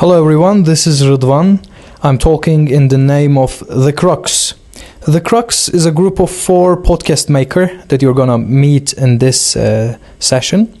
[0.00, 1.62] Hello everyone, this is Ridwan.
[2.02, 4.54] I'm talking in the name of The Crux.
[5.06, 9.56] The Crux is a group of four podcast maker that you're gonna meet in this
[9.56, 10.72] uh, session.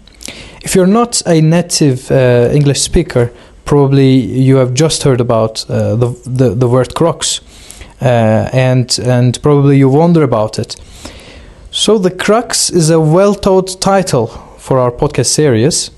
[0.62, 3.30] If you're not a native uh, English speaker,
[3.66, 7.42] probably you have just heard about uh, the, the, the word crux
[8.00, 10.76] uh, and, and probably you wonder about it.
[11.70, 15.90] So, The Crux is a well thought title for our podcast series,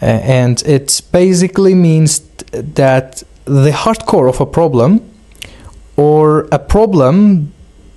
[0.00, 2.20] and it basically means
[2.52, 5.00] that the hardcore of a problem
[5.96, 7.52] or a problem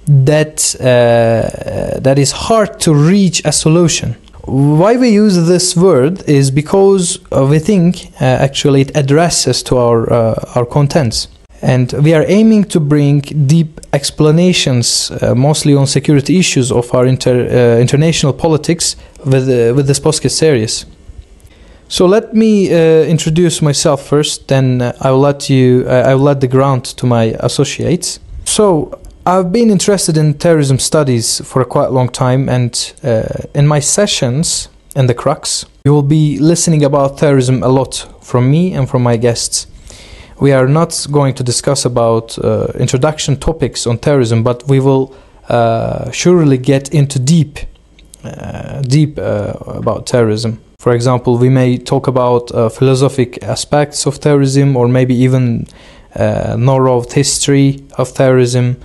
[0.08, 4.16] that uh, that is hard to reach a solution.
[4.46, 9.78] Why we use this word is because uh, we think uh, actually it addresses to
[9.78, 11.28] our uh, our contents.
[11.62, 17.06] And we are aiming to bring deep explanations uh, mostly on security issues of our
[17.06, 20.86] inter, uh, international politics with with this podcast series
[21.90, 25.86] so let me uh, introduce myself first, then uh, I will let you.
[25.88, 28.20] Uh, I will let the ground to my associates.
[28.46, 33.24] So I've been interested in terrorism studies for a quite long time, and uh,
[33.56, 38.50] in my sessions in the Crux, you will be listening about terrorism a lot from
[38.52, 39.68] me and from my guests.
[40.40, 45.14] We are not going to discuss about uh, introduction topics on terrorism, but we will
[45.50, 47.60] uh, surely get into deep,
[48.88, 50.60] deep about terrorism.
[50.80, 55.68] For example, we may talk about uh, philosophic aspects of terrorism or maybe even
[56.16, 56.56] uh,
[56.88, 58.78] of history of terrorism,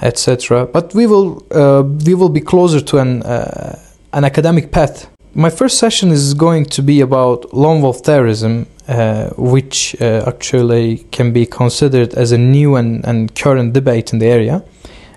[0.00, 0.66] etc.
[0.66, 3.76] But we will uh, we will be closer to an uh,
[4.12, 5.08] an academic path.
[5.34, 10.98] My first session is going to be about lone wolf terrorism, uh, which uh, actually
[11.10, 14.62] can be considered as a new and, and current debate in the area,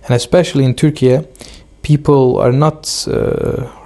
[0.05, 1.19] and especially in Turkey,
[1.85, 3.07] people are not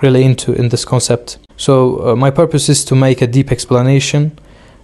[0.02, 1.38] really into in this concept.
[1.60, 4.32] So uh, my purpose is to make a deep explanation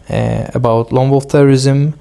[0.09, 1.94] uh, about lone wolf terrorism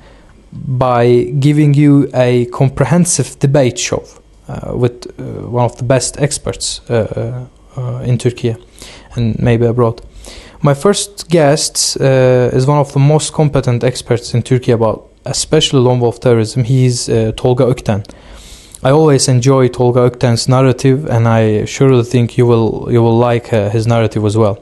[0.52, 4.02] by giving you a comprehensive debate show
[4.48, 7.46] uh, with uh, one of the best experts uh,
[7.76, 8.56] uh, in Turkey
[9.14, 10.02] and maybe abroad.
[10.60, 16.00] My first guest is one of the most competent experts in Turkey about especially lone
[16.00, 16.64] wolf terrorism.
[16.64, 17.06] He's
[17.36, 18.04] Tolga Ökten.
[18.86, 23.50] I always enjoy Tolga Ökten's narrative, and I surely think you will you will like
[23.50, 24.58] uh, his narrative as well.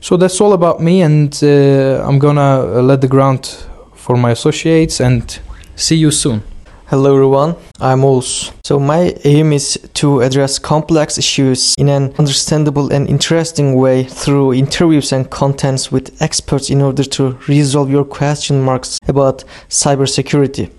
[0.00, 3.46] So that's all about me, and uh, I'm gonna let the ground
[3.94, 5.38] for my associates, and
[5.76, 6.42] see you soon.
[6.86, 8.50] Hello everyone, I'm Oğuz.
[8.64, 14.54] So my aim is to address complex issues in an understandable and interesting way through
[14.54, 20.70] interviews and contents with experts in order to resolve your question marks about cybersecurity.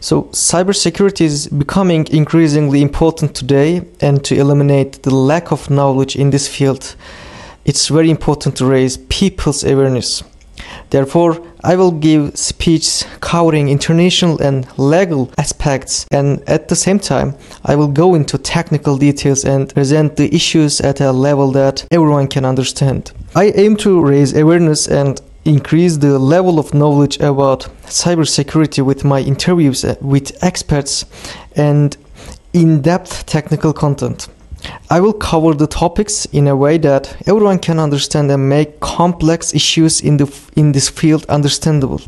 [0.00, 6.30] So, cybersecurity is becoming increasingly important today, and to eliminate the lack of knowledge in
[6.30, 6.94] this field,
[7.64, 10.22] it's very important to raise people's awareness.
[10.90, 17.34] Therefore, I will give speeches covering international and legal aspects, and at the same time,
[17.64, 22.28] I will go into technical details and present the issues at a level that everyone
[22.28, 23.12] can understand.
[23.34, 29.20] I aim to raise awareness and increase the level of knowledge about cybersecurity with my
[29.20, 31.04] interviews uh, with experts
[31.56, 31.96] and
[32.52, 34.28] in depth technical content.
[34.90, 39.54] I will cover the topics in a way that everyone can understand and make complex
[39.54, 42.00] issues in, the, in this field understandable.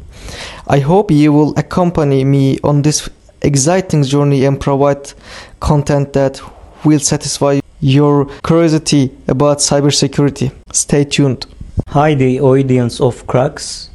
[0.67, 3.09] I hope you will accompany me on this
[3.43, 5.13] exciting journey and provide
[5.61, 6.41] content that
[6.85, 10.53] will satisfy your curiosity about cybersecurity.
[10.73, 11.47] Stay tuned.
[11.89, 13.91] Hi, the audience of Crux.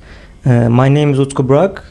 [0.45, 1.81] Uh, my name is Utku Brak.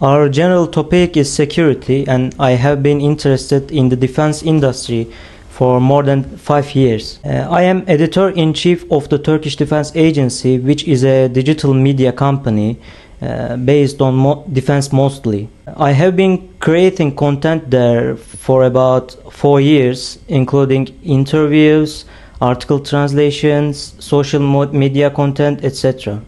[0.00, 5.10] Our general topic is security, and I have been interested in the defense industry
[5.48, 7.18] for more than five years.
[7.24, 11.72] Uh, I am editor in chief of the Turkish Defense Agency, which is a digital
[11.72, 12.78] media company
[13.22, 15.48] uh, based on mo- defense mostly.
[15.76, 22.04] I have been creating content there for about four years, including interviews
[22.40, 24.40] article translations, social
[24.72, 26.22] media content, etc.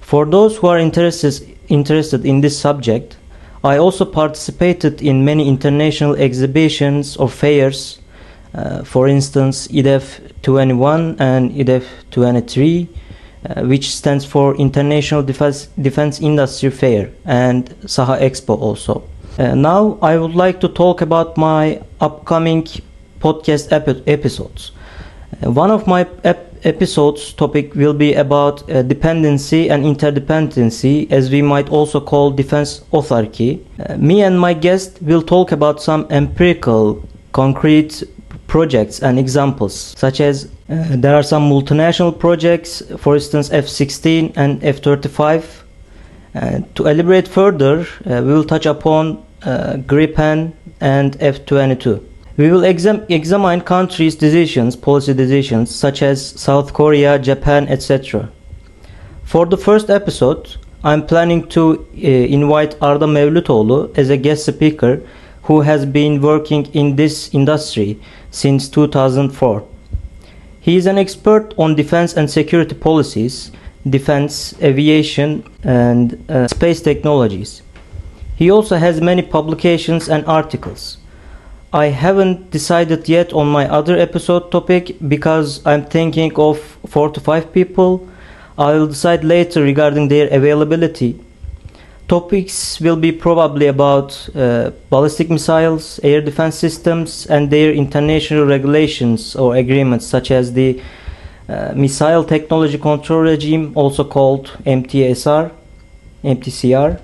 [0.00, 3.16] For those who are interested, interested in this subject,
[3.64, 7.98] I also participated in many international exhibitions or fairs,
[8.54, 12.88] uh, for instance, IDEF 21 and IDEF 23,
[13.48, 19.02] uh, which stands for International Defense, Defense Industry Fair, and Saha Expo also.
[19.38, 22.64] Uh, now, I would like to talk about my upcoming
[23.18, 24.72] podcast epi episodes.
[25.42, 31.42] One of my ep episodes topic will be about uh, dependency and interdependency as we
[31.42, 33.60] might also call defense autarky.
[33.78, 38.02] Uh, me and my guest will talk about some empirical concrete
[38.46, 44.64] projects and examples such as uh, there are some multinational projects for instance F-16 and
[44.64, 45.64] F-35
[46.34, 52.02] Uh, to elaborate further, uh, we will touch upon uh, Gripen and F-22.
[52.36, 58.28] We will exam- examine countries' decisions, policy decisions, such as South Korea, Japan, etc.
[59.22, 65.00] For the first episode, I'm planning to uh, invite Arda Mevlütoğlu as a guest speaker
[65.44, 68.00] who has been working in this industry
[68.32, 69.62] since 2004.
[70.60, 73.52] He is an expert on defense and security policies,
[73.88, 77.62] defense, aviation, and uh, space technologies.
[78.34, 80.96] He also has many publications and articles.
[81.74, 87.18] I haven't decided yet on my other episode topic because I'm thinking of 4 to
[87.20, 88.08] 5 people.
[88.56, 91.18] I will decide later regarding their availability.
[92.06, 99.34] Topics will be probably about uh, ballistic missiles, air defense systems, and their international regulations
[99.34, 100.80] or agreements, such as the
[101.48, 105.50] uh, Missile Technology Control Regime, also called MTSR,
[106.22, 107.00] MTCR.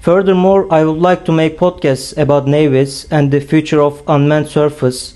[0.00, 5.14] Furthermore, I would like to make podcasts about navies and the future of unmanned surface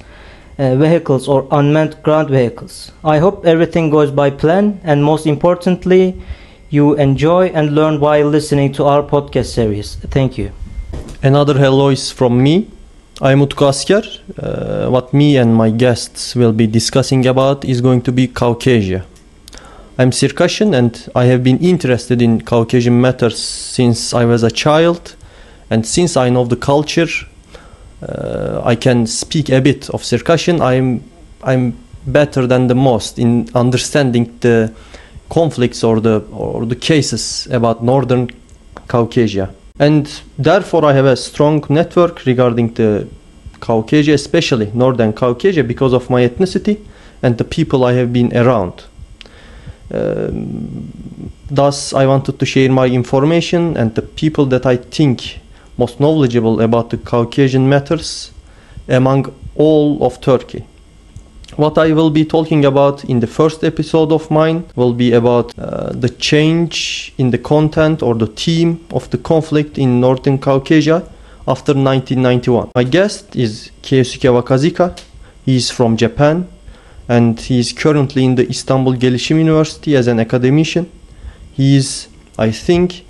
[0.59, 2.93] uh, vehicles or unmanned ground vehicles.
[3.05, 6.21] I hope everything goes by plan and most importantly,
[6.71, 9.95] you enjoy and learn while listening to our podcast series.
[10.11, 10.51] Thank you.
[11.23, 12.69] Another hello is from me.
[13.21, 14.03] I'm Utku Asker.
[14.37, 19.05] Uh, what me and my guests will be discussing about is going to be Caucasia.
[19.99, 25.17] I'm Circassian and I have been interested in Caucasian matters since I was a child.
[25.69, 27.09] And since I know the culture,
[28.01, 30.63] uh, I can speak a bit of Circassian.
[30.63, 31.05] I'm,
[31.43, 34.73] I'm better than the most in understanding the
[35.29, 38.31] conflicts or the, or the cases about northern
[38.89, 39.55] Caucasia.
[39.79, 40.07] And
[40.39, 43.09] therefore, I have a strong network regarding the
[43.61, 46.83] Caucasia, especially northern Caucasia, because of my ethnicity
[47.23, 48.85] and the people I have been around.
[49.91, 50.93] Um,
[51.51, 55.41] thus, I wanted to share my information and the people that I think
[55.79, 58.33] most knowledgeable about the Caucasian matters
[58.89, 60.65] among all of Turkey.
[61.57, 65.53] What I will be talking about in the first episode of mine will be about
[65.59, 71.03] uh, the change in the content or the theme of the conflict in Northern Caucasia
[71.47, 72.71] after 1991.
[72.75, 74.99] My guest is Keisuke Wakizaka.
[75.45, 76.49] He is from Japan
[77.09, 80.87] and he is currently in the Istanbul Gelişim University as an academician.
[81.57, 82.09] He is,
[82.39, 83.05] I think,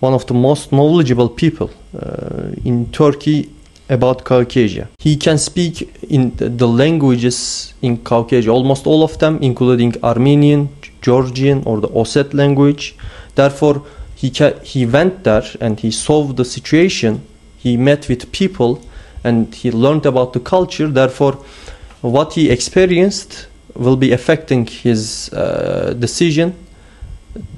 [0.00, 3.50] one of the most knowledgeable people uh, in Turkey
[3.88, 4.88] about Caucasia.
[4.98, 10.68] He can speak in the languages in Caucasia, almost all of them, including Armenian,
[11.02, 12.94] Georgian, or the Osset language.
[13.34, 13.82] Therefore,
[14.16, 17.22] he, ca- he went there and he solved the situation.
[17.58, 18.80] He met with people
[19.24, 20.88] and he learned about the culture.
[20.88, 21.38] Therefore,
[22.02, 26.54] what he experienced will be affecting his uh, decision.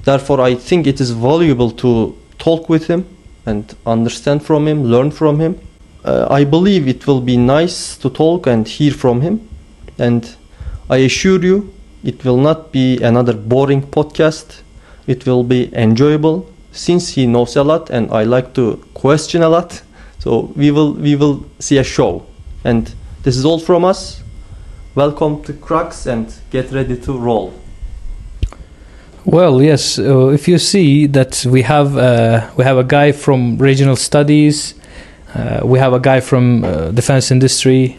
[0.03, 3.05] Therefore, I think it is valuable to talk with him
[3.45, 5.59] and understand from him, learn from him.
[6.03, 9.47] Uh, I believe it will be nice to talk and hear from him.
[9.97, 10.35] And
[10.89, 14.61] I assure you, it will not be another boring podcast.
[15.07, 19.49] It will be enjoyable since he knows a lot and I like to question a
[19.49, 19.81] lot.
[20.19, 22.25] So we will we will see a show.
[22.63, 22.93] And
[23.23, 24.21] this is all from us.
[24.95, 27.53] Welcome to Crux and get ready to roll.
[29.25, 29.99] Well, yes.
[29.99, 34.73] Uh, if you see that we have uh, we have a guy from regional studies,
[35.33, 37.97] uh, we have a guy from uh, defense industry,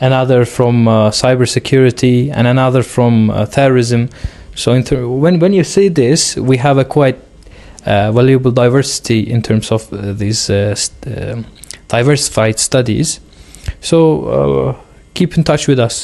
[0.00, 4.10] another from uh, cybersecurity, and another from uh, terrorism.
[4.54, 7.16] So ter- when when you see this, we have a quite
[7.86, 9.88] valuable diversity in terms of
[10.18, 11.46] these st- um
[11.88, 13.20] diversified studies.
[13.80, 14.76] So
[15.14, 16.03] keep in touch with us.